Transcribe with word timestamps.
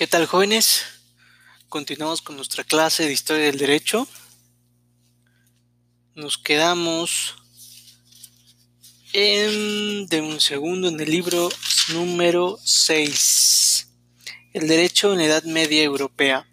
¿Qué 0.00 0.06
tal 0.06 0.24
jóvenes? 0.24 0.86
Continuamos 1.68 2.22
con 2.22 2.34
nuestra 2.34 2.64
clase 2.64 3.04
de 3.04 3.12
historia 3.12 3.44
del 3.44 3.58
derecho. 3.58 4.08
Nos 6.14 6.38
quedamos 6.38 7.36
en, 9.12 10.06
de 10.06 10.22
un 10.22 10.40
segundo 10.40 10.88
en 10.88 10.98
el 10.98 11.10
libro 11.10 11.50
número 11.92 12.58
6, 12.64 13.90
el 14.54 14.68
derecho 14.68 15.12
en 15.12 15.18
la 15.18 15.24
Edad 15.26 15.42
Media 15.42 15.82
Europea. 15.82 16.48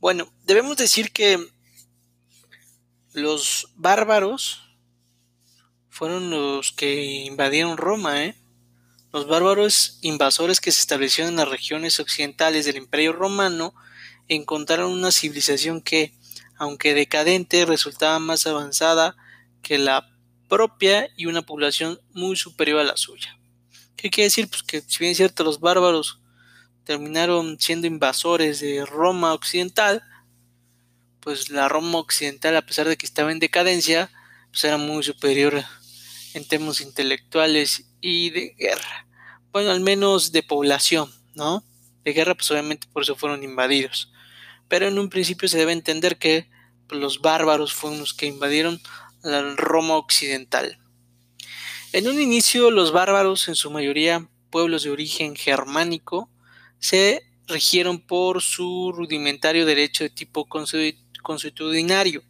Bueno, 0.00 0.32
debemos 0.42 0.76
decir 0.76 1.12
que 1.12 1.38
los 3.12 3.68
bárbaros 3.76 4.62
fueron 5.90 6.28
los 6.28 6.72
que 6.72 7.04
invadieron 7.24 7.76
Roma, 7.76 8.24
¿eh? 8.24 8.43
Los 9.14 9.28
bárbaros 9.28 9.98
invasores 10.00 10.60
que 10.60 10.72
se 10.72 10.80
establecieron 10.80 11.34
en 11.34 11.38
las 11.38 11.48
regiones 11.48 12.00
occidentales 12.00 12.64
del 12.64 12.78
Imperio 12.78 13.12
Romano 13.12 13.72
encontraron 14.26 14.90
una 14.90 15.12
civilización 15.12 15.82
que, 15.82 16.12
aunque 16.56 16.94
decadente, 16.94 17.64
resultaba 17.64 18.18
más 18.18 18.44
avanzada 18.48 19.14
que 19.62 19.78
la 19.78 20.10
propia 20.48 21.10
y 21.16 21.26
una 21.26 21.42
población 21.42 22.00
muy 22.12 22.34
superior 22.34 22.80
a 22.80 22.82
la 22.82 22.96
suya. 22.96 23.38
¿Qué 23.94 24.10
quiere 24.10 24.26
decir? 24.26 24.48
Pues 24.50 24.64
que 24.64 24.80
si 24.80 24.98
bien 24.98 25.12
es 25.12 25.18
cierto 25.18 25.44
los 25.44 25.60
bárbaros 25.60 26.18
terminaron 26.82 27.60
siendo 27.60 27.86
invasores 27.86 28.58
de 28.58 28.84
Roma 28.84 29.32
occidental, 29.32 30.02
pues 31.20 31.50
la 31.50 31.68
Roma 31.68 31.98
occidental, 31.98 32.56
a 32.56 32.66
pesar 32.66 32.88
de 32.88 32.96
que 32.96 33.06
estaba 33.06 33.30
en 33.30 33.38
decadencia, 33.38 34.10
pues 34.50 34.64
era 34.64 34.76
muy 34.76 35.04
superior 35.04 35.62
en 36.34 36.48
temas 36.48 36.80
intelectuales 36.80 37.84
y 38.04 38.28
de 38.28 38.54
guerra. 38.58 39.06
Bueno, 39.50 39.70
al 39.70 39.80
menos 39.80 40.30
de 40.30 40.42
población, 40.42 41.10
¿no? 41.34 41.64
De 42.04 42.12
guerra, 42.12 42.34
pues 42.34 42.50
obviamente 42.50 42.86
por 42.92 43.02
eso 43.02 43.16
fueron 43.16 43.42
invadidos. 43.42 44.12
Pero 44.68 44.86
en 44.88 44.98
un 44.98 45.08
principio 45.08 45.48
se 45.48 45.56
debe 45.56 45.72
entender 45.72 46.18
que 46.18 46.50
pues, 46.86 47.00
los 47.00 47.22
bárbaros 47.22 47.72
fueron 47.72 48.00
los 48.00 48.12
que 48.12 48.26
invadieron 48.26 48.78
la 49.22 49.54
Roma 49.56 49.96
occidental. 49.96 50.78
En 51.94 52.06
un 52.06 52.20
inicio, 52.20 52.70
los 52.70 52.92
bárbaros, 52.92 53.48
en 53.48 53.54
su 53.54 53.70
mayoría 53.70 54.28
pueblos 54.50 54.82
de 54.82 54.90
origen 54.90 55.34
germánico, 55.34 56.28
se 56.80 57.22
rigieron 57.46 58.00
por 58.00 58.42
su 58.42 58.92
rudimentario 58.94 59.64
derecho 59.64 60.04
de 60.04 60.10
tipo 60.10 60.46
consuetudinario. 60.46 62.22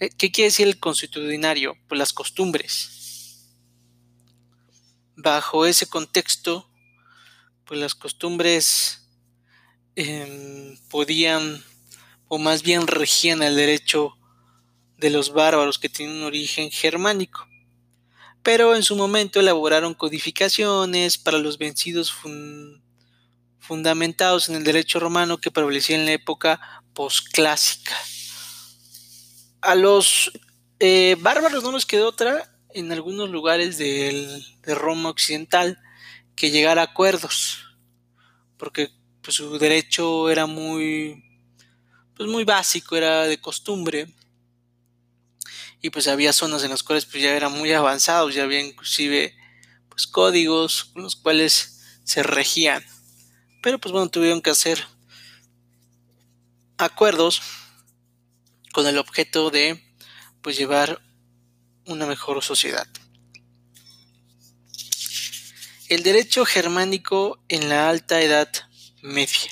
Eh, 0.00 0.10
¿Qué 0.10 0.30
quiere 0.30 0.48
decir 0.48 0.66
el 0.66 0.78
consuetudinario? 0.78 1.76
Pues 1.88 1.98
las 1.98 2.12
costumbres 2.12 2.97
bajo 5.18 5.66
ese 5.66 5.86
contexto, 5.86 6.70
pues 7.64 7.80
las 7.80 7.94
costumbres 7.94 9.08
em, 9.96 10.78
podían, 10.88 11.62
o 12.28 12.38
más 12.38 12.62
bien 12.62 12.86
regían 12.86 13.42
el 13.42 13.56
derecho 13.56 14.16
de 14.96 15.10
los 15.10 15.32
bárbaros 15.32 15.78
que 15.78 15.88
tienen 15.88 16.18
un 16.18 16.22
origen 16.22 16.70
germánico. 16.70 17.46
Pero 18.44 18.76
en 18.76 18.84
su 18.84 18.94
momento 18.94 19.40
elaboraron 19.40 19.92
codificaciones 19.94 21.18
para 21.18 21.38
los 21.38 21.58
vencidos 21.58 22.14
fundamentados 23.58 24.48
en 24.48 24.54
el 24.54 24.64
derecho 24.64 25.00
romano 25.00 25.38
que 25.38 25.50
prevalecía 25.50 25.96
en 25.96 26.06
la 26.06 26.12
época 26.12 26.84
posclásica. 26.94 27.96
A 29.60 29.74
los 29.74 30.30
eh, 30.78 31.16
bárbaros 31.18 31.64
no 31.64 31.72
les 31.72 31.84
quedó 31.84 32.08
otra 32.08 32.54
en 32.74 32.92
algunos 32.92 33.30
lugares 33.30 33.78
de 33.78 34.74
Roma 34.74 35.10
occidental 35.10 35.78
que 36.36 36.50
llegar 36.50 36.78
a 36.78 36.82
acuerdos, 36.82 37.64
porque 38.56 38.90
pues, 39.22 39.36
su 39.36 39.58
derecho 39.58 40.30
era 40.30 40.46
muy, 40.46 41.22
pues, 42.16 42.28
muy 42.28 42.44
básico, 42.44 42.96
era 42.96 43.24
de 43.24 43.40
costumbre, 43.40 44.14
y 45.80 45.90
pues 45.90 46.08
había 46.08 46.32
zonas 46.32 46.64
en 46.64 46.70
las 46.70 46.82
cuales 46.82 47.06
pues, 47.06 47.22
ya 47.22 47.34
eran 47.36 47.52
muy 47.52 47.72
avanzados, 47.72 48.34
ya 48.34 48.44
había 48.44 48.60
inclusive 48.60 49.36
pues, 49.88 50.06
códigos 50.06 50.84
con 50.84 51.02
los 51.02 51.16
cuales 51.16 52.00
se 52.04 52.22
regían, 52.22 52.84
pero 53.62 53.78
pues 53.78 53.92
bueno, 53.92 54.08
tuvieron 54.08 54.40
que 54.40 54.50
hacer 54.50 54.84
acuerdos 56.78 57.42
con 58.72 58.86
el 58.86 58.98
objeto 58.98 59.50
de 59.50 59.82
pues 60.40 60.56
llevar 60.56 61.02
una 61.88 62.06
mejor 62.06 62.42
sociedad. 62.44 62.86
El 65.88 66.02
derecho 66.02 66.44
germánico 66.44 67.40
en 67.48 67.68
la 67.68 67.88
Alta 67.88 68.20
Edad 68.20 68.48
Media. 69.02 69.50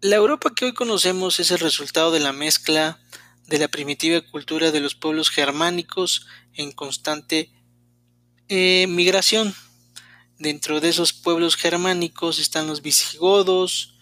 La 0.00 0.16
Europa 0.16 0.52
que 0.54 0.66
hoy 0.66 0.74
conocemos 0.74 1.40
es 1.40 1.50
el 1.50 1.58
resultado 1.58 2.12
de 2.12 2.20
la 2.20 2.32
mezcla 2.32 3.00
de 3.46 3.58
la 3.58 3.68
primitiva 3.68 4.20
cultura 4.20 4.70
de 4.70 4.80
los 4.80 4.94
pueblos 4.94 5.30
germánicos 5.30 6.26
en 6.54 6.72
constante 6.72 7.50
eh, 8.48 8.86
migración. 8.88 9.54
Dentro 10.38 10.80
de 10.80 10.90
esos 10.90 11.14
pueblos 11.14 11.56
germánicos 11.56 12.38
están 12.38 12.66
los 12.66 12.82
visigodos, 12.82 13.94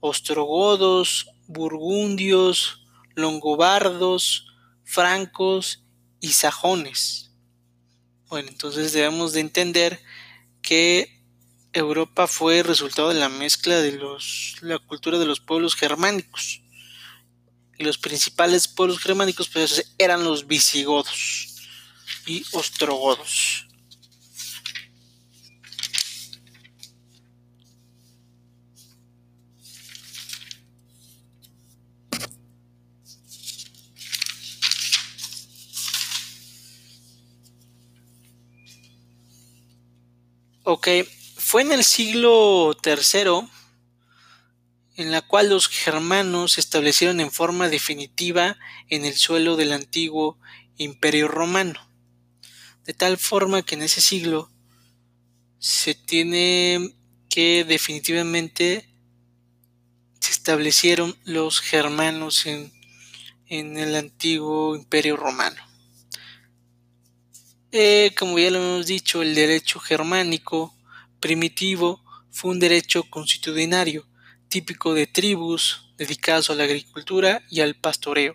ostrogodos, 0.00 1.30
burgundios, 1.48 2.86
longobardos, 3.14 4.49
francos 4.90 5.84
y 6.20 6.32
sajones. 6.32 7.30
Bueno, 8.28 8.48
entonces 8.48 8.92
debemos 8.92 9.32
de 9.32 9.40
entender 9.40 10.02
que 10.62 11.22
Europa 11.72 12.26
fue 12.26 12.64
resultado 12.64 13.10
de 13.10 13.14
la 13.14 13.28
mezcla 13.28 13.80
de 13.80 13.92
los, 13.92 14.56
la 14.62 14.80
cultura 14.80 15.18
de 15.18 15.26
los 15.26 15.38
pueblos 15.38 15.76
germánicos. 15.76 16.62
Y 17.78 17.84
los 17.84 17.98
principales 17.98 18.66
pueblos 18.66 18.98
germánicos 18.98 19.48
pues, 19.48 19.94
eran 19.96 20.24
los 20.24 20.48
visigodos 20.48 21.54
y 22.26 22.44
ostrogodos. 22.52 23.68
Ok, 40.80 40.88
fue 41.36 41.60
en 41.60 41.72
el 41.72 41.84
siglo 41.84 42.74
III 42.82 43.46
en 44.96 45.10
la 45.10 45.20
cual 45.20 45.50
los 45.50 45.68
germanos 45.68 46.52
se 46.52 46.62
establecieron 46.62 47.20
en 47.20 47.30
forma 47.30 47.68
definitiva 47.68 48.56
en 48.88 49.04
el 49.04 49.14
suelo 49.14 49.56
del 49.56 49.72
antiguo 49.72 50.38
imperio 50.78 51.28
romano. 51.28 51.86
De 52.86 52.94
tal 52.94 53.18
forma 53.18 53.60
que 53.60 53.74
en 53.74 53.82
ese 53.82 54.00
siglo 54.00 54.50
se 55.58 55.94
tiene 55.94 56.96
que 57.28 57.64
definitivamente 57.64 58.88
se 60.18 60.30
establecieron 60.30 61.14
los 61.24 61.60
germanos 61.60 62.46
en, 62.46 62.72
en 63.48 63.76
el 63.76 63.94
antiguo 63.96 64.74
imperio 64.74 65.18
romano. 65.18 65.69
Eh, 67.72 68.12
como 68.18 68.38
ya 68.38 68.50
lo 68.50 68.58
hemos 68.58 68.86
dicho, 68.86 69.22
el 69.22 69.34
derecho 69.34 69.78
germánico 69.78 70.74
primitivo 71.20 72.02
fue 72.30 72.50
un 72.50 72.58
derecho 72.58 73.04
constitucionario, 73.04 74.08
típico 74.48 74.92
de 74.92 75.06
tribus 75.06 75.92
dedicadas 75.96 76.50
a 76.50 76.56
la 76.56 76.64
agricultura 76.64 77.42
y 77.48 77.60
al 77.60 77.76
pastoreo. 77.76 78.34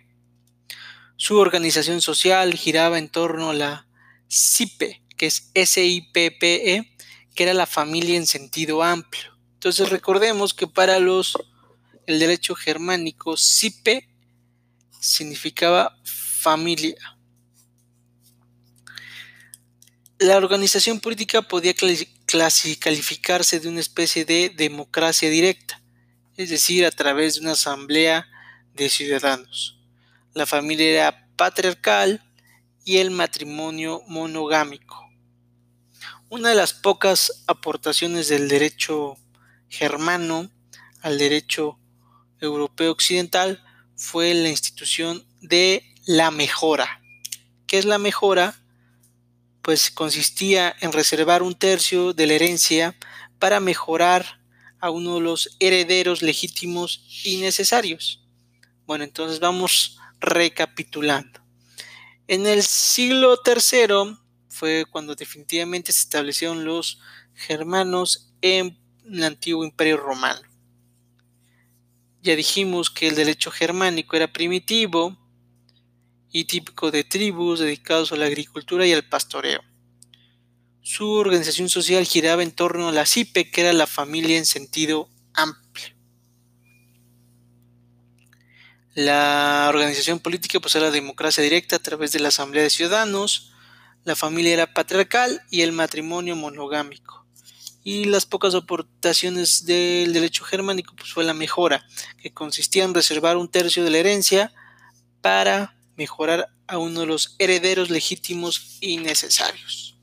Su 1.18 1.38
organización 1.38 2.02
social 2.02 2.54
giraba 2.54 2.98
en 2.98 3.10
torno 3.10 3.50
a 3.50 3.54
la 3.54 3.88
SIPE, 4.30 5.02
que 5.18 5.26
es 5.26 5.52
S-I-P-P-E, 5.54 6.96
que 7.36 7.44
era 7.44 7.54
la 7.54 7.66
familia 7.66 8.16
en 8.16 8.28
sentido 8.28 8.84
amplio. 8.84 9.38
Entonces 9.56 9.90
recordemos 9.90 10.54
que 10.54 10.68
para 10.68 11.00
los 11.00 11.38
el 12.06 12.20
derecho 12.20 12.56
germánico 12.56 13.36
SIPE 13.36 14.08
significaba 15.00 15.98
familia. 16.04 17.15
La 20.18 20.38
organización 20.38 21.02
política 21.02 21.42
podía 21.42 21.74
calificarse 21.74 23.60
de 23.60 23.68
una 23.68 23.82
especie 23.82 24.24
de 24.24 24.50
democracia 24.50 25.30
directa, 25.30 25.82
es 26.38 26.50
decir, 26.50 26.86
a 26.86 26.92
través 26.92 27.36
de 27.36 27.42
una 27.42 27.52
asamblea 27.52 28.26
de 28.74 28.88
ciudadanos. 28.88 29.78
La 30.34 30.46
familia 30.46 30.90
era 30.90 31.28
patriarcal 31.36 32.24
y 32.86 32.98
el 32.98 33.12
matrimonio 33.12 34.04
monogámico. 34.08 35.06
Una 36.30 36.50
de 36.50 36.56
las 36.56 36.74
pocas 36.74 37.44
aportaciones 37.46 38.30
del 38.30 38.48
derecho 38.48 39.18
germano 39.68 40.50
al 41.02 41.18
derecho 41.18 41.78
europeo 42.40 42.94
occidental 42.94 43.62
fue 43.98 44.34
la 44.34 44.48
institución 44.48 45.26
de 45.42 45.94
la 46.06 46.32
mejora. 46.32 47.02
¿Qué 47.68 47.78
es 47.80 47.84
la 47.84 47.98
mejora? 47.98 48.62
Pues 49.66 49.90
consistía 49.90 50.76
en 50.80 50.92
reservar 50.92 51.42
un 51.42 51.56
tercio 51.56 52.14
de 52.14 52.28
la 52.28 52.34
herencia 52.34 52.96
para 53.40 53.60
mejorar 53.60 54.40
a 54.80 54.92
uno 54.92 55.16
de 55.16 55.22
los 55.22 55.58
herederos 55.60 56.22
legítimos 56.22 57.04
y 57.24 57.38
necesarios. 57.38 58.24
Bueno, 58.86 59.04
entonces 59.06 59.40
vamos 59.40 59.98
recapitulando. 60.20 61.40
En 62.28 62.46
el 62.46 62.62
siglo 62.62 63.40
III 63.44 64.20
fue 64.50 64.86
cuando 64.92 65.16
definitivamente 65.16 65.92
se 65.92 66.02
establecieron 66.02 66.64
los 66.64 67.00
germanos 67.34 68.36
en 68.44 68.80
el 69.04 69.24
antiguo 69.24 69.66
imperio 69.66 69.98
romano. 69.98 70.48
Ya 72.22 72.36
dijimos 72.36 72.92
que 72.92 73.08
el 73.08 73.16
derecho 73.16 73.50
germánico 73.50 74.16
era 74.16 74.32
primitivo 74.32 75.18
y 76.36 76.44
típico 76.44 76.92
de 76.92 77.06
tribus 77.06 77.62
dedicados 77.62 78.12
a 78.12 78.18
la 78.18 78.26
agricultura 78.26 78.86
y 78.86 78.92
al 78.92 79.08
pastoreo. 79.08 79.62
Su 80.82 81.10
organización 81.12 81.70
social 81.70 82.04
giraba 82.04 82.44
en 82.44 82.52
torno 82.52 82.90
a 82.90 82.92
la 82.92 83.06
CIPE, 83.06 83.50
que 83.50 83.62
era 83.62 83.72
la 83.72 83.88
familia 83.88 84.38
en 84.38 84.46
sentido 84.46 85.08
amplio. 85.34 85.96
La 88.96 89.68
organización 89.70 90.20
política 90.20 90.60
pues 90.60 90.76
era 90.76 90.88
la 90.88 90.92
democracia 90.92 91.42
directa 91.42 91.78
a 91.78 91.80
través 91.80 92.12
de 92.12 92.20
la 92.20 92.28
Asamblea 92.28 92.64
de 92.64 92.70
Ciudadanos, 92.70 93.54
la 94.04 94.18
familia 94.18 94.52
era 94.52 94.74
patriarcal 94.74 95.42
y 95.50 95.62
el 95.62 95.72
matrimonio 95.72 96.36
monogámico. 96.36 97.26
Y 97.82 98.04
las 98.04 98.26
pocas 98.26 98.56
aportaciones 98.56 99.66
del 99.66 100.12
derecho 100.12 100.44
germánico 100.44 100.98
pues 100.98 101.14
fue 101.14 101.24
la 101.24 101.34
mejora, 101.34 101.88
que 102.22 102.34
consistía 102.34 102.84
en 102.84 102.94
reservar 102.94 103.38
un 103.38 103.48
tercio 103.48 103.86
de 103.86 103.92
la 103.92 104.00
herencia 104.00 104.52
para 105.22 105.75
mejorar 105.98 106.50
a 106.68 106.78
uno 106.78 107.02
de 107.02 107.06
los 107.06 107.36
herederos 107.40 107.90
legítimos 107.90 108.78
y 108.82 108.98
necesarios. 108.98 109.98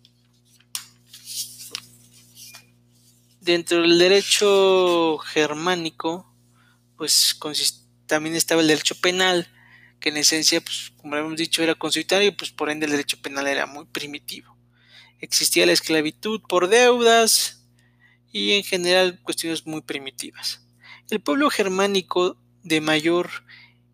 Dentro 3.40 3.82
del 3.82 3.98
derecho 3.98 5.18
germánico, 5.18 6.32
pues 6.96 7.36
también 8.06 8.36
estaba 8.36 8.60
el 8.60 8.68
derecho 8.68 8.94
penal, 9.00 9.48
que 9.98 10.10
en 10.10 10.16
esencia, 10.16 10.60
pues, 10.60 10.92
como 10.96 11.16
hemos 11.16 11.36
dicho, 11.36 11.62
era 11.62 11.74
constitucional 11.74 12.26
y 12.26 12.30
pues 12.32 12.50
por 12.50 12.70
ende 12.70 12.86
el 12.86 12.92
derecho 12.92 13.20
penal 13.20 13.46
era 13.46 13.66
muy 13.66 13.84
primitivo. 13.86 14.56
Existía 15.20 15.66
la 15.66 15.72
esclavitud 15.72 16.40
por 16.48 16.68
deudas 16.68 17.64
y 18.32 18.52
en 18.52 18.64
general 18.64 19.20
cuestiones 19.22 19.66
muy 19.66 19.82
primitivas. 19.82 20.66
El 21.10 21.20
pueblo 21.20 21.50
germánico 21.50 22.36
de 22.62 22.80
mayor 22.80 23.30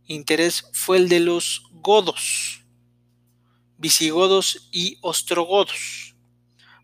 interés 0.06 0.65
fue 0.73 0.97
el 0.97 1.09
de 1.09 1.21
los 1.21 1.68
godos, 1.88 2.67
visigodos 3.79 4.69
y 4.70 4.99
ostrogodos, 5.00 6.14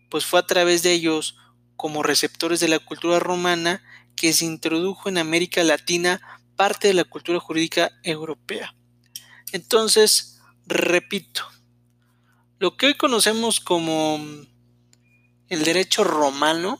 pues 0.09 0.25
fue 0.25 0.39
a 0.39 0.47
través 0.47 0.81
de 0.81 0.93
ellos, 0.93 1.37
como 1.75 2.01
receptores 2.01 2.59
de 2.59 2.69
la 2.69 2.79
cultura 2.79 3.19
romana, 3.19 3.83
que 4.15 4.33
se 4.33 4.45
introdujo 4.45 5.07
en 5.07 5.19
América 5.19 5.63
Latina 5.63 6.19
parte 6.55 6.87
de 6.87 6.95
la 6.95 7.03
cultura 7.03 7.39
jurídica 7.39 7.91
europea. 8.01 8.73
Entonces, 9.51 10.41
repito, 10.65 11.45
lo 12.57 12.75
que 12.75 12.87
hoy 12.87 12.95
conocemos 12.95 13.59
como 13.59 14.19
el 15.49 15.63
derecho 15.63 16.03
romano, 16.03 16.79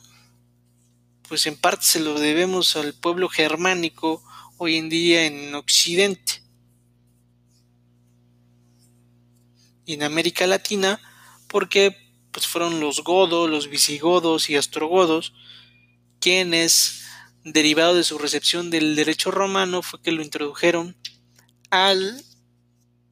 pues 1.28 1.46
en 1.46 1.56
parte 1.56 1.84
se 1.84 2.00
lo 2.00 2.18
debemos 2.18 2.74
al 2.74 2.92
pueblo 2.92 3.28
germánico 3.28 4.20
hoy 4.58 4.78
en 4.78 4.88
día 4.88 5.26
en 5.26 5.54
Occidente. 5.54 6.45
Y 9.86 9.94
en 9.94 10.02
América 10.02 10.46
Latina, 10.46 11.00
porque 11.48 11.96
pues 12.30 12.46
fueron 12.46 12.80
los 12.80 13.02
godos, 13.02 13.48
los 13.48 13.70
visigodos 13.70 14.50
y 14.50 14.56
astrogodos 14.56 15.32
quienes, 16.20 17.04
derivado 17.44 17.94
de 17.94 18.04
su 18.04 18.18
recepción 18.18 18.68
del 18.68 18.96
derecho 18.96 19.30
romano, 19.30 19.80
fue 19.80 20.02
que 20.02 20.12
lo 20.12 20.22
introdujeron 20.22 20.96
al 21.70 22.22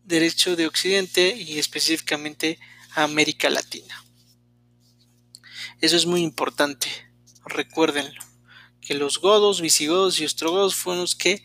derecho 0.05 0.57
de 0.57 0.67
Occidente 0.67 1.37
y 1.37 1.59
específicamente 1.59 2.59
a 2.95 3.05
América 3.05 3.49
Latina. 3.49 4.05
Eso 5.81 5.97
es 5.97 6.07
muy 6.07 6.23
importante, 6.23 6.89
recuérdenlo, 7.47 8.21
que 8.81 8.95
los 8.95 9.19
godos, 9.19 9.61
visigodos 9.61 10.21
y 10.21 10.25
ostrogodos 10.25 10.75
fueron 10.75 11.03
los 11.03 11.15
que 11.15 11.43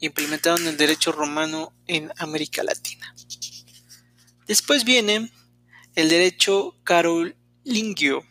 implementaron 0.00 0.66
el 0.66 0.76
derecho 0.76 1.12
romano 1.12 1.72
en 1.86 2.12
América 2.18 2.62
Latina. 2.62 3.14
Después 4.46 4.84
viene 4.84 5.30
el 5.94 6.08
derecho 6.08 6.76
carolingio. 6.84 8.22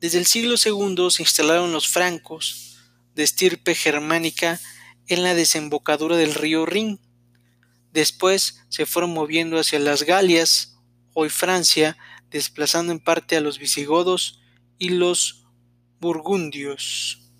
Desde 0.00 0.18
el 0.18 0.26
siglo 0.26 0.54
II 0.56 1.10
se 1.10 1.22
instalaron 1.22 1.72
los 1.72 1.88
francos 1.88 2.78
de 3.14 3.22
estirpe 3.22 3.74
germánica 3.74 4.60
en 5.08 5.22
la 5.22 5.34
desembocadura 5.34 6.16
del 6.16 6.34
río 6.34 6.64
Rin 6.64 7.00
Después 7.92 8.62
se 8.68 8.86
fueron 8.86 9.12
moviendo 9.12 9.58
hacia 9.58 9.78
las 9.78 10.04
Galias, 10.04 10.76
hoy 11.12 11.28
Francia, 11.28 11.96
desplazando 12.30 12.92
en 12.92 13.00
parte 13.00 13.36
a 13.36 13.40
los 13.40 13.58
visigodos 13.58 14.40
y 14.78 14.90
los 14.90 15.44
burgundios. 15.98 17.30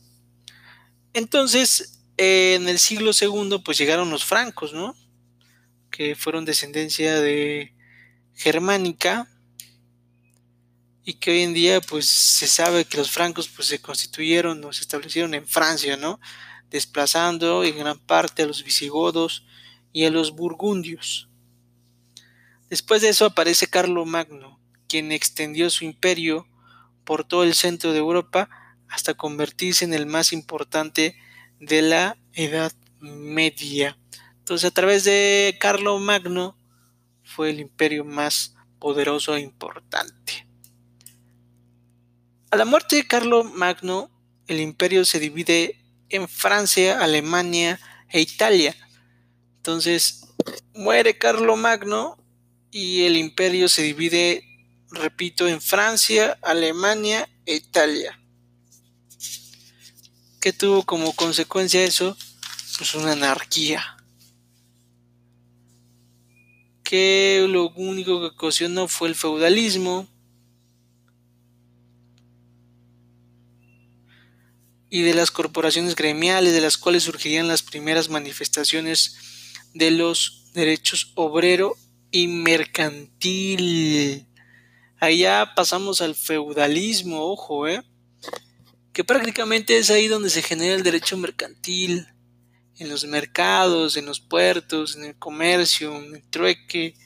Entonces, 1.13 2.03
en 2.17 2.69
el 2.69 2.79
siglo 2.79 3.13
II, 3.19 3.63
pues 3.65 3.79
llegaron 3.79 4.11
los 4.11 4.25
francos, 4.25 4.73
¿no? 4.73 4.95
Que 5.91 6.15
fueron 6.15 6.45
descendencia 6.45 7.21
de 7.21 7.75
germánica 8.35 9.29
y 11.05 11.15
que 11.15 11.33
hoy 11.33 11.43
en 11.43 11.55
día, 11.55 11.81
pues 11.81 12.07
se 12.07 12.47
sabe 12.47 12.85
que 12.85 12.97
los 12.97 13.11
francos, 13.11 13.49
pues 13.49 13.69
se 13.69 13.81
constituyeron 13.81 14.65
o 14.65 14.73
se 14.73 14.83
establecieron 14.83 15.35
en 15.35 15.47
Francia, 15.47 15.97
¿no? 15.97 16.21
Desplazando 16.71 17.65
en 17.65 17.79
gran 17.79 17.99
parte 17.99 18.43
a 18.43 18.47
los 18.47 18.63
visigodos 18.63 19.45
y 19.93 20.05
a 20.05 20.11
los 20.11 20.33
burgundios. 20.33 21.29
Después 22.69 23.03
de 23.03 23.09
eso 23.09 23.25
aparece 23.25 23.67
Carlo 23.67 24.05
Magno, 24.07 24.61
quien 24.89 25.11
extendió 25.11 25.71
su 25.71 25.85
imperio 25.85 26.47
por 27.05 27.25
todo 27.25 27.43
el 27.43 27.55
centro 27.55 27.93
de 27.93 27.99
Europa 27.99 28.49
hasta 28.89 29.15
convertirse 29.15 29.85
en 29.85 29.95
el 29.95 30.07
más 30.07 30.33
importante 30.33 31.17
de 31.59 31.83
la 31.83 32.17
Edad 32.33 32.73
Media. 33.01 33.99
Entonces 34.51 34.69
a 34.69 34.75
través 34.75 35.05
de 35.05 35.57
Carlo 35.61 35.97
Magno 36.01 36.59
fue 37.23 37.51
el 37.51 37.61
imperio 37.61 38.05
más 38.05 38.57
poderoso 38.81 39.37
e 39.37 39.41
importante. 39.43 40.45
A 42.51 42.57
la 42.57 42.65
muerte 42.65 42.97
de 42.97 43.07
Carlo 43.07 43.45
Magno, 43.45 44.11
el 44.49 44.59
imperio 44.59 45.05
se 45.05 45.21
divide 45.21 45.81
en 46.09 46.29
Francia, 46.29 47.01
Alemania 47.01 47.79
e 48.09 48.21
Italia, 48.21 48.75
entonces 49.59 50.27
muere 50.75 51.17
Carlo 51.17 51.57
Magno 51.57 52.19
y 52.73 53.05
el 53.05 53.17
imperio 53.19 53.69
se 53.69 53.83
divide, 53.83 54.43
repito, 54.91 55.47
en 55.47 55.61
Francia, 55.61 56.41
Alemania 56.43 57.29
e 57.47 57.55
Italia. 57.55 58.21
¿Qué 60.41 60.53
tuvo 60.53 60.83
como 60.83 61.15
consecuencia 61.15 61.85
eso? 61.85 62.17
Pues 62.79 62.97
una 62.97 63.13
anarquía. 63.13 63.97
Que 66.91 67.47
lo 67.49 67.71
único 67.77 68.19
que 68.19 68.35
ocasionó 68.35 68.89
fue 68.89 69.11
el 69.11 69.15
feudalismo. 69.15 70.09
y 74.93 75.03
de 75.03 75.15
las 75.15 75.31
corporaciones 75.31 75.95
gremiales 75.95 76.53
de 76.53 76.61
las 76.61 76.77
cuales 76.77 77.05
surgirían 77.05 77.47
las 77.47 77.63
primeras 77.63 78.09
manifestaciones 78.09 79.15
de 79.73 79.93
los 79.93 80.51
derechos 80.53 81.13
obrero 81.15 81.77
y 82.11 82.27
mercantil. 82.27 84.27
Allá 84.99 85.53
pasamos 85.55 86.01
al 86.01 86.17
feudalismo, 86.17 87.23
ojo, 87.23 87.69
¿eh? 87.69 87.85
que 88.93 89.05
prácticamente 89.05 89.79
es 89.79 89.91
ahí 89.91 90.09
donde 90.09 90.29
se 90.29 90.43
genera 90.43 90.75
el 90.75 90.83
derecho 90.83 91.17
mercantil, 91.17 92.09
en 92.81 92.89
los 92.89 93.05
mercados, 93.05 93.99
en 93.99 94.07
los 94.07 94.21
puertos, 94.21 94.97
en 94.97 95.05
el 95.05 95.15
comercio, 95.15 95.95
en 95.95 96.17
el 96.17 96.23
trueque, 96.23 96.97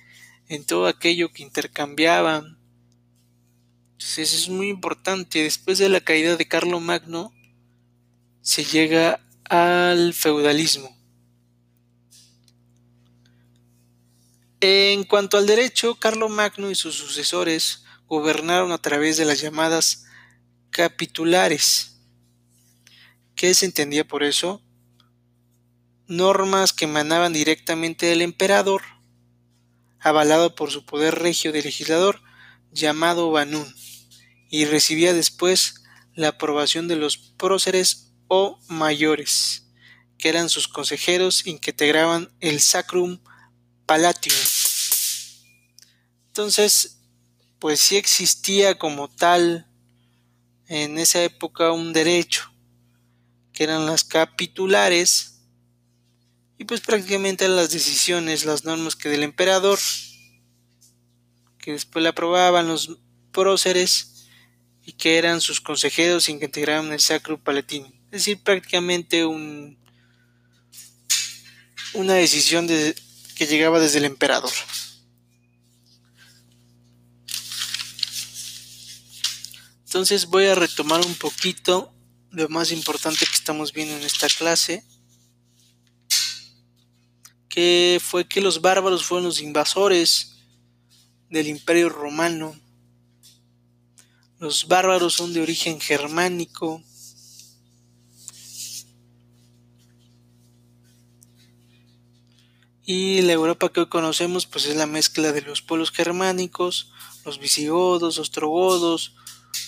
en 0.48 0.64
todo 0.64 0.86
aquello 0.86 1.32
que 1.32 1.42
intercambiaban. 1.42 2.56
Entonces 3.92 4.32
es 4.34 4.48
muy 4.48 4.68
importante. 4.68 5.42
Después 5.42 5.78
de 5.78 5.88
la 5.88 6.00
caída 6.00 6.36
de 6.36 6.46
Carlo 6.46 6.78
Magno, 6.78 7.34
se 8.40 8.64
llega 8.64 9.20
al 9.50 10.14
feudalismo. 10.14 10.96
En 14.60 15.02
cuanto 15.02 15.38
al 15.38 15.46
derecho, 15.46 15.98
Magno 16.30 16.70
y 16.70 16.76
sus 16.76 16.94
sucesores 16.94 17.84
gobernaron 18.06 18.70
a 18.70 18.78
través 18.78 19.16
de 19.16 19.24
las 19.24 19.40
llamadas 19.40 20.06
capitulares. 20.70 21.98
¿Qué 23.34 23.52
se 23.54 23.66
entendía 23.66 24.06
por 24.06 24.22
eso? 24.22 24.63
Normas 26.06 26.72
que 26.72 26.84
emanaban 26.84 27.32
directamente 27.32 28.06
del 28.06 28.22
emperador, 28.22 28.82
avalado 30.00 30.54
por 30.54 30.70
su 30.70 30.84
poder 30.84 31.14
regio 31.14 31.50
de 31.52 31.62
legislador 31.62 32.20
llamado 32.72 33.30
Banún, 33.30 33.74
y 34.50 34.66
recibía 34.66 35.14
después 35.14 35.82
la 36.14 36.28
aprobación 36.28 36.88
de 36.88 36.96
los 36.96 37.16
próceres 37.16 38.12
o 38.28 38.60
mayores, 38.68 39.66
que 40.18 40.28
eran 40.28 40.48
sus 40.48 40.68
consejeros 40.68 41.46
y 41.46 41.58
que 41.58 41.70
integraban 41.70 42.30
el 42.40 42.60
Sacrum 42.60 43.18
Palatium. 43.86 44.36
Entonces, 46.28 47.00
pues 47.58 47.80
sí 47.80 47.96
existía 47.96 48.78
como 48.78 49.08
tal 49.08 49.66
en 50.66 50.98
esa 50.98 51.22
época 51.22 51.72
un 51.72 51.92
derecho, 51.92 52.52
que 53.52 53.64
eran 53.64 53.86
las 53.86 54.04
capitulares, 54.04 55.33
y 56.58 56.64
pues 56.64 56.80
prácticamente 56.80 57.48
las 57.48 57.70
decisiones, 57.70 58.44
las 58.44 58.64
normas 58.64 58.96
que 58.96 59.08
del 59.08 59.22
emperador, 59.22 59.78
que 61.58 61.72
después 61.72 62.02
le 62.02 62.10
aprobaban 62.10 62.68
los 62.68 62.98
próceres 63.32 64.26
y 64.84 64.92
que 64.92 65.18
eran 65.18 65.40
sus 65.40 65.60
consejeros 65.60 66.28
y 66.28 66.38
que 66.38 66.44
integraban 66.44 66.92
el 66.92 67.00
Sacro 67.00 67.42
Palatino. 67.42 67.86
Es 68.06 68.20
decir, 68.20 68.42
prácticamente 68.42 69.24
un, 69.24 69.78
una 71.94 72.14
decisión 72.14 72.66
de, 72.66 72.94
que 73.34 73.46
llegaba 73.46 73.80
desde 73.80 73.98
el 73.98 74.04
emperador. 74.04 74.52
Entonces 79.86 80.26
voy 80.26 80.46
a 80.46 80.54
retomar 80.54 81.04
un 81.06 81.14
poquito 81.14 81.94
lo 82.30 82.48
más 82.48 82.72
importante 82.72 83.26
que 83.26 83.34
estamos 83.36 83.72
viendo 83.72 83.96
en 83.96 84.02
esta 84.02 84.26
clase, 84.28 84.84
que 87.54 88.00
fue 88.02 88.26
que 88.26 88.40
los 88.40 88.60
bárbaros 88.60 89.04
fueron 89.04 89.26
los 89.26 89.40
invasores 89.40 90.32
del 91.30 91.46
imperio 91.46 91.88
romano. 91.88 92.52
Los 94.40 94.66
bárbaros 94.66 95.14
son 95.14 95.32
de 95.32 95.40
origen 95.40 95.80
germánico. 95.80 96.82
Y 102.84 103.22
la 103.22 103.34
Europa 103.34 103.72
que 103.72 103.80
hoy 103.82 103.88
conocemos 103.88 104.46
pues 104.46 104.66
es 104.66 104.74
la 104.74 104.88
mezcla 104.88 105.30
de 105.30 105.42
los 105.42 105.62
pueblos 105.62 105.92
germánicos, 105.92 106.90
los 107.24 107.38
visigodos, 107.38 108.18
ostrogodos, 108.18 109.14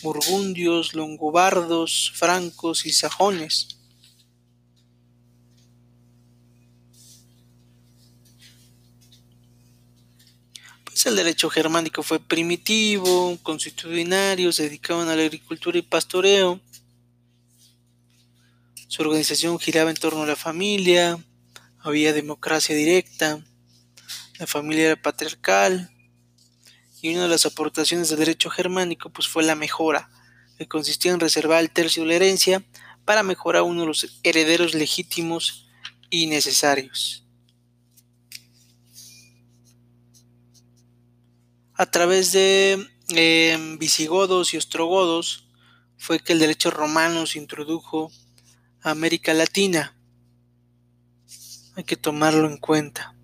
burgundios, 0.03 0.93
longobardos, 0.93 2.11
francos 2.17 2.85
y 2.85 2.91
sajones. 2.91 3.76
Pues 10.97 11.05
el 11.05 11.17
derecho 11.17 11.51
germánico 11.51 12.03
fue 12.03 12.19
primitivo, 12.19 13.39
constitucionario, 13.43 14.51
se 14.51 14.63
dedicaban 14.63 15.11
a 15.11 15.15
la 15.15 15.25
agricultura 15.25 15.77
y 15.77 15.83
pastoreo. 15.83 16.59
Su 18.89 19.03
organización 19.03 19.59
giraba 19.59 19.91
en 19.91 19.99
torno 19.99 20.23
a 20.23 20.27
la 20.27 20.37
familia, 20.37 21.23
había 21.81 22.15
democracia 22.15 22.75
directa, 22.75 23.45
la 24.39 24.47
familia 24.47 24.87
era 24.87 25.03
patriarcal, 25.03 25.91
y 27.03 27.13
una 27.13 27.25
de 27.25 27.29
las 27.29 27.45
aportaciones 27.45 28.09
del 28.09 28.21
derecho 28.21 28.49
germánico 28.49 29.11
pues 29.11 29.29
fue 29.29 29.43
la 29.43 29.55
mejora, 29.55 30.09
que 30.57 30.67
consistía 30.67 31.13
en 31.13 31.21
reservar 31.21 31.61
el 31.61 31.69
tercio 31.69 32.05
de 32.05 32.09
la 32.09 32.15
herencia 32.15 32.65
para 33.05 33.23
mejorar 33.23 33.65
uno 33.65 33.83
de 33.83 33.89
los 33.89 34.19
herederos 34.23 34.75
legítimos 34.75 35.69
y 36.09 36.27
necesarios. 36.27 37.26
A 41.77 41.87
través 41.87 42.33
de 42.33 42.89
em, 43.11 43.79
visigodos 43.79 44.55
y 44.55 44.57
ostrogodos 44.57 45.49
fue 45.99 46.21
que 46.21 46.33
el 46.33 46.39
derecho 46.39 46.71
romano 46.71 47.27
se 47.27 47.39
introdujo 47.39 48.11
a 48.83 48.91
América 48.91 49.35
Latina. 49.35 49.97
Hay 51.77 51.85
que 51.85 51.97
tomarlo 51.97 52.49
en 52.49 52.57
cuenta 52.57 53.17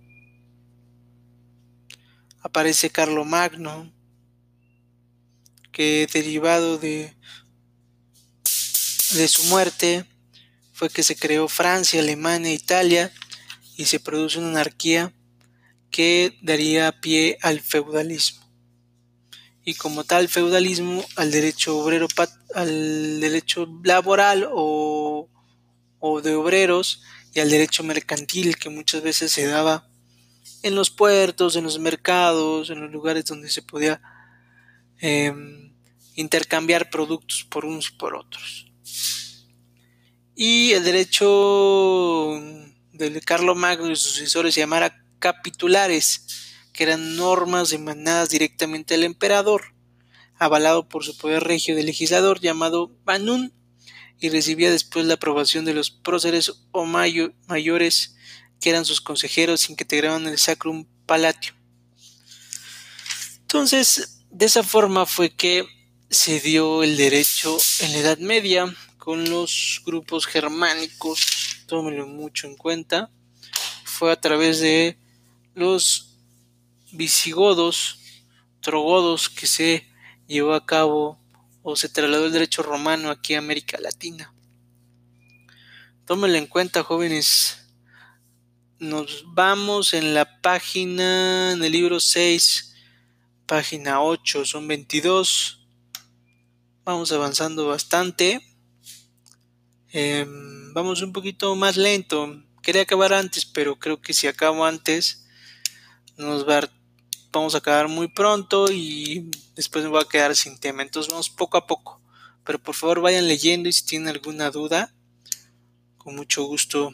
aparece 2.43 2.91
Magno, 3.25 3.91
que 5.71 6.07
derivado 6.13 6.77
de, 6.77 7.17
de 9.15 9.29
su 9.29 9.45
muerte 9.45 10.05
fue 10.73 10.91
que 10.91 11.03
se 11.03 11.17
creó 11.17 11.49
Francia, 11.49 12.01
Alemania, 12.01 12.53
Italia 12.53 13.13
y 13.77 13.87
se 13.87 14.01
produce 14.01 14.39
una 14.39 14.51
anarquía 14.51 15.15
que 15.91 16.37
daría 16.43 17.01
pie 17.01 17.39
al 17.41 17.61
feudalismo. 17.61 18.42
Y 19.65 19.75
como 19.75 20.05
tal 20.05 20.29
feudalismo 20.29 21.05
al 21.17 21.31
derecho 21.31 21.79
obrero 21.79 22.09
al 22.55 23.21
derecho 23.21 23.69
laboral 23.85 24.49
o, 24.51 25.29
o 26.01 26.21
de 26.21 26.35
obreros 26.35 27.03
y 27.33 27.41
al 27.41 27.51
derecho 27.51 27.83
mercantil 27.85 28.57
que 28.57 28.69
muchas 28.69 29.03
veces 29.03 29.31
se 29.31 29.47
daba 29.47 29.89
en 30.63 30.75
los 30.75 30.91
puertos, 30.91 31.57
en 31.57 31.65
los 31.65 31.79
mercados, 31.79 32.71
en 32.71 32.81
los 32.81 32.91
lugares 32.91 33.25
donde 33.25 33.51
se 33.51 33.63
podía 33.63 34.01
em, 34.99 35.73
intercambiar 36.15 36.91
productos 36.91 37.45
por 37.49 37.65
unos 37.65 37.91
por 37.91 38.15
otros. 38.15 38.67
Y 40.35 40.73
el 40.73 40.85
derecho 40.85 42.41
del 42.93 43.25
Carlo 43.25 43.55
Magno 43.55 43.91
y 43.91 43.97
sus 43.97 44.13
sucesores 44.13 44.55
se 44.55 44.61
llamara 44.61 45.05
capitulares, 45.19 46.52
que 46.73 46.85
eran 46.85 47.17
normas 47.17 47.73
emanadas 47.73 48.31
directamente 48.31 48.95
al 48.95 49.05
emperador, 49.05 49.75
avalado 50.39 50.89
por 50.89 51.05
su 51.05 51.17
poder 51.17 51.45
regio 51.45 51.77
de 51.77 51.83
legislador 51.83 52.41
llamado 52.41 52.91
Banun, 53.05 53.53
y 54.19 54.29
recibía 54.29 54.71
después 54.71 55.05
la 55.05 55.15
aprobación 55.15 55.65
de 55.65 55.75
los 55.75 55.91
próceres 55.91 56.53
o 56.71 56.85
mayores 56.85 58.15
que 58.61 58.71
eran 58.71 58.85
sus 58.85 59.01
consejeros 59.01 59.67
que 59.67 59.73
integraban 59.73 60.29
el 60.29 60.39
Sacrum 60.39 60.87
Palatium. 61.07 61.57
Entonces, 63.41 64.25
de 64.31 64.47
esa 64.47 64.63
forma 64.63 65.07
fue 65.07 65.31
que 65.31 65.67
se 66.09 66.41
dio 66.41 66.85
el 66.85 66.97
derecho 66.97 67.59
en 67.81 67.93
la 67.93 67.99
Edad 67.99 68.19
Media 68.19 68.73
con 68.97 69.29
los 69.29 69.83
grupos 69.85 70.27
germánicos, 70.27 71.65
tómenlo 71.67 72.07
mucho 72.07 72.47
en 72.47 72.57
cuenta, 72.57 73.11
fue 73.85 74.13
a 74.13 74.21
través 74.21 74.61
de 74.61 74.97
los 75.55 76.12
visigodos, 76.93 77.99
trogodos, 78.61 79.29
que 79.29 79.47
se 79.47 79.87
llevó 80.27 80.55
a 80.55 80.67
cabo 80.67 81.19
o 81.63 81.77
se 81.77 81.89
trasladó 81.89 82.27
el 82.27 82.33
derecho 82.33 82.63
romano 82.63 83.11
aquí 83.11 83.35
a 83.35 83.39
América 83.39 83.79
Latina. 83.81 84.35
Tómenlo 86.07 86.37
en 86.37 86.47
cuenta, 86.47 86.83
jóvenes 86.83 87.63
nos 88.83 89.25
vamos 89.29 89.95
en 89.95 90.13
la 90.13 90.41
página, 90.41 91.53
en 91.53 91.63
el 91.63 91.71
libro 91.71 92.01
6, 92.01 92.75
página 93.47 94.03
8, 94.03 94.45
son 94.45 94.67
22. 94.67 95.69
Vamos 96.85 97.13
avanzando 97.13 97.69
bastante. 97.69 98.41
Em, 99.93 100.75
vamos 100.75 101.01
un 101.01 101.13
poquito 101.13 101.55
más 101.55 101.77
lento. 101.77 102.43
Quería 102.61 102.83
acabar 102.83 103.13
antes, 103.13 103.45
pero 103.45 103.79
creo 103.79 104.01
que 104.01 104.15
si 104.15 104.27
acabo 104.27 104.65
antes, 104.65 105.29
nos 106.17 106.49
va 106.49 106.69
vamos 107.33 107.55
a 107.55 107.59
acabar 107.59 107.89
muy 107.89 108.09
pronto 108.09 108.71
y 108.71 109.31
después 109.57 109.85
me 109.85 109.91
voy 109.91 110.03
a 110.03 110.09
quedar 110.09 110.37
sin 110.37 110.59
tema. 110.59 110.83
Entonces 110.83 111.11
vamos 111.11 111.31
poco 111.31 111.57
a 111.57 111.67
poco. 111.67 112.01
Pero 112.45 112.63
por 112.63 112.75
favor 112.75 113.01
vayan 113.01 113.27
leyendo 113.27 113.69
y 113.69 113.73
si 113.73 113.87
tienen 113.87 114.09
alguna 114.09 114.51
duda, 114.51 114.95
con 115.97 116.15
mucho 116.15 116.45
gusto 116.45 116.93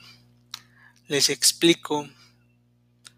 les 1.09 1.29
explico. 1.31 2.09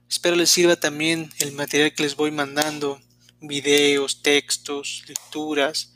Espero 0.09 0.37
les 0.37 0.51
sirva 0.51 0.77
también 0.77 1.31
el 1.39 1.53
material 1.53 1.95
que 1.95 2.05
les 2.05 2.17
voy 2.17 2.31
mandando, 2.31 3.01
videos, 3.41 4.23
textos, 4.23 5.05
lecturas. 5.07 5.93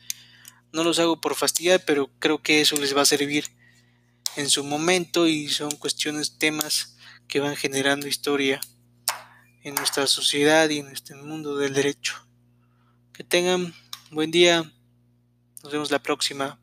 No 0.72 0.84
los 0.84 0.98
hago 0.98 1.20
por 1.20 1.36
fastidiar, 1.36 1.84
pero 1.84 2.10
creo 2.18 2.42
que 2.42 2.60
eso 2.60 2.76
les 2.76 2.96
va 2.96 3.02
a 3.02 3.06
servir 3.06 3.46
en 4.36 4.50
su 4.50 4.64
momento 4.64 5.26
y 5.26 5.48
son 5.48 5.70
cuestiones, 5.76 6.36
temas 6.36 6.96
que 7.28 7.40
van 7.40 7.56
generando 7.56 8.08
historia 8.08 8.60
en 9.64 9.74
nuestra 9.74 10.06
sociedad 10.06 10.68
y 10.68 10.78
en 10.78 10.88
este 10.88 11.14
mundo 11.14 11.56
del 11.56 11.72
derecho. 11.72 12.14
Que 13.14 13.24
tengan 13.24 13.74
buen 14.10 14.30
día. 14.30 14.70
Nos 15.62 15.72
vemos 15.72 15.90
la 15.90 16.02
próxima. 16.02 16.60